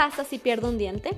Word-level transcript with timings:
pasa 0.00 0.24
si 0.24 0.38
pierdo 0.38 0.70
un 0.70 0.78
diente? 0.78 1.10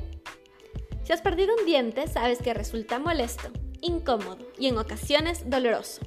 Si 1.04 1.12
has 1.12 1.20
perdido 1.20 1.54
un 1.56 1.64
diente, 1.64 2.08
sabes 2.08 2.40
que 2.42 2.52
resulta 2.52 2.98
molesto, 2.98 3.48
incómodo 3.80 4.38
y 4.58 4.66
en 4.66 4.76
ocasiones 4.76 5.48
doloroso. 5.48 6.00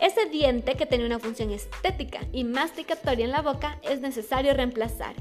Ese 0.00 0.26
diente 0.26 0.76
que 0.76 0.86
tiene 0.86 1.04
una 1.04 1.18
función 1.18 1.50
estética 1.50 2.20
y 2.32 2.44
masticatoria 2.44 3.24
en 3.24 3.32
la 3.32 3.42
boca 3.42 3.80
es 3.82 4.00
necesario 4.00 4.54
reemplazar. 4.54 5.16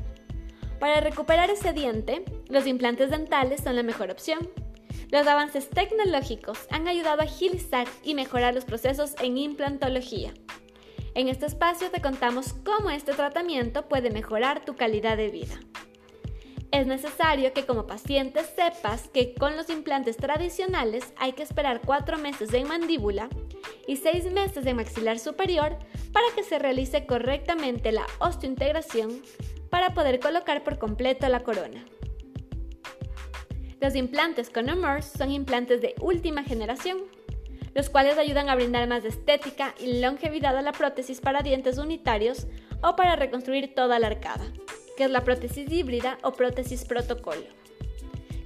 Para 0.79 0.99
recuperar 0.99 1.49
ese 1.49 1.73
diente, 1.73 2.23
los 2.49 2.67
implantes 2.67 3.09
dentales 3.09 3.61
son 3.63 3.75
la 3.75 3.81
mejor 3.81 4.11
opción. 4.11 4.47
Los 5.09 5.25
avances 5.25 5.71
tecnológicos 5.71 6.67
han 6.69 6.87
ayudado 6.87 7.21
a 7.21 7.25
agilizar 7.25 7.87
y 8.03 8.13
mejorar 8.13 8.53
los 8.53 8.65
procesos 8.65 9.15
en 9.23 9.39
implantología. 9.39 10.35
En 11.15 11.29
este 11.29 11.47
espacio 11.47 11.89
te 11.89 11.99
contamos 11.99 12.53
cómo 12.63 12.91
este 12.91 13.13
tratamiento 13.13 13.89
puede 13.89 14.11
mejorar 14.11 14.63
tu 14.63 14.75
calidad 14.75 15.17
de 15.17 15.29
vida. 15.29 15.59
Es 16.79 16.87
necesario 16.87 17.51
que 17.51 17.65
como 17.65 17.87
paciente 17.87 18.39
sepas 18.41 19.09
que 19.09 19.33
con 19.33 19.57
los 19.57 19.69
implantes 19.69 20.15
tradicionales 20.15 21.11
hay 21.17 21.33
que 21.33 21.43
esperar 21.43 21.81
4 21.85 22.17
meses 22.17 22.53
en 22.53 22.69
mandíbula 22.69 23.27
y 23.85 23.97
6 23.97 24.31
meses 24.31 24.65
en 24.65 24.77
maxilar 24.77 25.19
superior 25.19 25.77
para 26.13 26.25
que 26.33 26.43
se 26.43 26.57
realice 26.57 27.05
correctamente 27.05 27.91
la 27.91 28.05
osteointegración 28.19 29.21
para 29.69 29.93
poder 29.93 30.21
colocar 30.21 30.63
por 30.63 30.79
completo 30.79 31.27
la 31.27 31.41
corona. 31.41 31.83
Los 33.81 33.93
implantes 33.95 34.49
con 34.49 34.69
Emerge 34.69 35.17
son 35.17 35.31
implantes 35.31 35.81
de 35.81 35.95
última 35.99 36.45
generación, 36.45 36.99
los 37.75 37.89
cuales 37.89 38.17
ayudan 38.17 38.47
a 38.47 38.55
brindar 38.55 38.87
más 38.87 39.03
estética 39.03 39.75
y 39.81 39.99
longevidad 39.99 40.57
a 40.57 40.61
la 40.61 40.71
prótesis 40.71 41.19
para 41.19 41.41
dientes 41.41 41.77
unitarios 41.77 42.47
o 42.81 42.95
para 42.95 43.17
reconstruir 43.17 43.75
toda 43.75 43.99
la 43.99 44.07
arcada 44.07 44.45
que 44.99 45.05
es 45.05 45.11
la 45.11 45.23
prótesis 45.23 45.71
híbrida 45.71 46.17
o 46.23 46.33
prótesis 46.33 46.83
protocolo. 46.83 47.45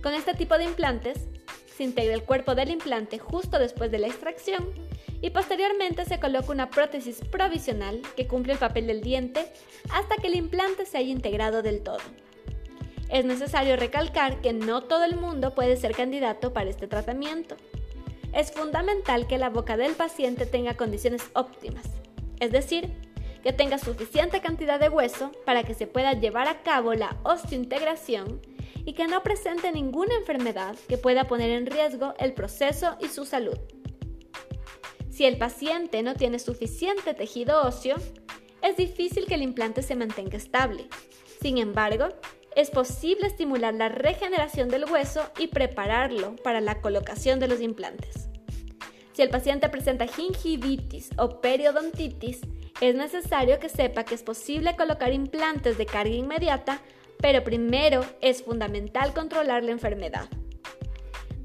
Con 0.03 0.13
este 0.13 0.35
tipo 0.35 0.55
de 0.55 0.65
implantes, 0.65 1.25
se 1.75 1.83
integra 1.83 2.13
el 2.13 2.21
cuerpo 2.21 2.53
del 2.53 2.69
implante 2.69 3.17
justo 3.17 3.57
después 3.57 3.89
de 3.89 3.97
la 3.97 4.05
extracción 4.05 4.69
y 5.19 5.31
posteriormente 5.31 6.05
se 6.05 6.19
coloca 6.19 6.51
una 6.51 6.69
prótesis 6.69 7.21
provisional 7.21 8.03
que 8.15 8.27
cumple 8.27 8.53
el 8.53 8.59
papel 8.59 8.85
del 8.85 9.01
diente 9.01 9.51
hasta 9.89 10.17
que 10.17 10.27
el 10.27 10.35
implante 10.35 10.85
se 10.85 10.99
haya 10.99 11.09
integrado 11.09 11.63
del 11.63 11.81
todo. 11.81 11.97
Es 13.09 13.25
necesario 13.25 13.75
recalcar 13.75 14.39
que 14.39 14.53
no 14.53 14.83
todo 14.83 15.05
el 15.05 15.15
mundo 15.15 15.55
puede 15.55 15.75
ser 15.75 15.95
candidato 15.95 16.53
para 16.53 16.69
este 16.69 16.85
tratamiento. 16.85 17.57
Es 18.31 18.51
fundamental 18.51 19.25
que 19.25 19.39
la 19.39 19.49
boca 19.49 19.75
del 19.75 19.93
paciente 19.93 20.45
tenga 20.45 20.77
condiciones 20.77 21.23
óptimas, 21.33 21.85
es 22.39 22.51
decir, 22.51 22.93
que 23.43 23.53
tenga 23.53 23.77
suficiente 23.77 24.41
cantidad 24.41 24.79
de 24.79 24.89
hueso 24.89 25.31
para 25.45 25.63
que 25.63 25.73
se 25.73 25.85
pueda 25.85 26.13
llevar 26.13 26.47
a 26.47 26.63
cabo 26.63 26.93
la 26.93 27.17
osteointegración 27.23 28.41
y 28.85 28.93
que 28.93 29.05
no 29.07 29.21
presente 29.21 29.71
ninguna 29.71 30.15
enfermedad 30.15 30.75
que 30.87 30.97
pueda 30.97 31.27
poner 31.27 31.51
en 31.51 31.65
riesgo 31.65 32.13
el 32.19 32.33
proceso 32.33 32.97
y 33.01 33.07
su 33.07 33.25
salud. 33.25 33.57
Si 35.09 35.25
el 35.25 35.37
paciente 35.37 36.01
no 36.01 36.15
tiene 36.15 36.39
suficiente 36.39 37.13
tejido 37.13 37.61
óseo, 37.61 37.97
es 38.61 38.77
difícil 38.77 39.25
que 39.25 39.35
el 39.35 39.43
implante 39.43 39.83
se 39.83 39.95
mantenga 39.95 40.37
estable. 40.37 40.87
Sin 41.41 41.57
embargo, 41.57 42.07
es 42.55 42.69
posible 42.69 43.27
estimular 43.27 43.73
la 43.73 43.89
regeneración 43.89 44.69
del 44.69 44.85
hueso 44.85 45.21
y 45.37 45.47
prepararlo 45.47 46.35
para 46.37 46.61
la 46.61 46.81
colocación 46.81 47.39
de 47.39 47.47
los 47.47 47.61
implantes. 47.61 48.29
Si 49.11 49.21
el 49.21 49.29
paciente 49.29 49.69
presenta 49.69 50.07
gingivitis 50.07 51.09
o 51.17 51.41
periodontitis, 51.41 52.41
es 52.89 52.95
necesario 52.95 53.59
que 53.59 53.69
sepa 53.69 54.03
que 54.03 54.13
es 54.13 54.23
posible 54.23 54.75
colocar 54.75 55.13
implantes 55.13 55.77
de 55.77 55.85
carga 55.85 56.13
inmediata, 56.13 56.81
pero 57.17 57.41
primero 57.41 58.05
es 58.19 58.43
fundamental 58.43 59.13
controlar 59.13 59.63
la 59.63 59.71
enfermedad. 59.71 60.27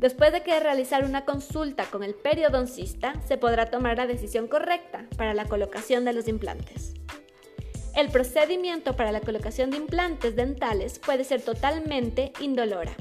Después 0.00 0.32
de 0.32 0.42
que 0.42 0.58
realizar 0.58 1.04
una 1.04 1.24
consulta 1.24 1.84
con 1.84 2.02
el 2.02 2.16
periodoncista, 2.16 3.14
se 3.24 3.36
podrá 3.36 3.66
tomar 3.66 3.98
la 3.98 4.08
decisión 4.08 4.48
correcta 4.48 5.06
para 5.16 5.32
la 5.32 5.44
colocación 5.44 6.04
de 6.04 6.12
los 6.12 6.26
implantes. 6.26 6.94
El 7.96 8.08
procedimiento 8.08 8.96
para 8.96 9.12
la 9.12 9.20
colocación 9.20 9.70
de 9.70 9.76
implantes 9.76 10.34
dentales 10.34 10.98
puede 10.98 11.22
ser 11.22 11.42
totalmente 11.42 12.32
indolora, 12.40 12.96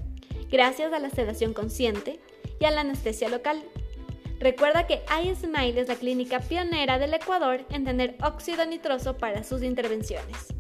gracias 0.52 0.94
a 0.94 1.00
la 1.00 1.10
sedación 1.10 1.54
consciente 1.54 2.20
y 2.60 2.66
a 2.66 2.72
la 2.72 2.82
anestesia 2.82 3.30
local, 3.30 3.64
Recuerda 4.40 4.86
que 4.86 5.02
iSmile 5.24 5.82
es 5.82 5.88
la 5.88 5.96
clínica 5.96 6.40
pionera 6.40 7.00
del 7.00 7.14
Ecuador 7.14 7.66
en 7.72 7.86
tener 7.86 8.16
óxido 8.22 8.66
nitroso 8.66 9.18
para 9.18 9.44
sus 9.44 9.64
intervenciones. 9.64 10.54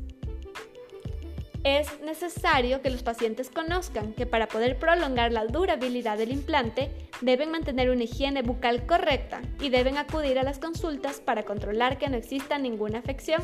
Es 1.64 2.00
necesario 2.02 2.82
que 2.82 2.90
los 2.90 3.04
pacientes 3.04 3.50
conozcan 3.50 4.14
que 4.14 4.26
para 4.26 4.48
poder 4.48 4.80
prolongar 4.80 5.32
la 5.32 5.46
durabilidad 5.46 6.18
del 6.18 6.32
implante 6.32 6.90
deben 7.22 7.52
mantener 7.52 7.90
una 7.90 8.06
higiene 8.06 8.42
bucal 8.42 8.86
correcta 8.86 9.42
y 9.60 9.70
deben 9.70 9.98
acudir 9.98 10.40
a 10.40 10.44
las 10.44 10.60
consultas 10.60 11.20
para 11.20 11.44
controlar 11.44 11.98
que 11.98 12.10
no 12.10 12.18
exista 12.18 12.58
ninguna 12.58 13.00
afección. 13.00 13.42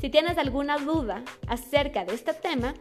Si 0.00 0.08
tienes 0.08 0.38
alguna 0.38 0.78
duda 0.78 1.24
acerca 1.46 2.04
de 2.04 2.14
este 2.14 2.32
tema, 2.32 2.74